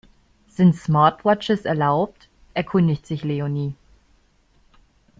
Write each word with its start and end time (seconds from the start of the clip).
Sind 0.47 0.75
Smartwatches 0.75 1.63
erlaubt, 1.65 2.27
erkundigt 2.55 3.05
sich 3.05 3.23
Leonie. 3.23 3.75